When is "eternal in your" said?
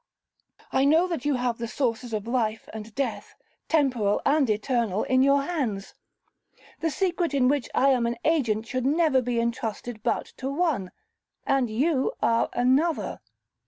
4.49-5.43